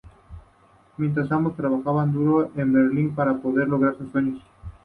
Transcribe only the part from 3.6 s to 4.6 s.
lograr sus sueños.